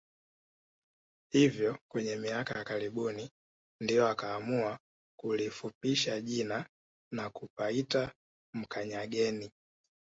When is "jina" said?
6.21-6.65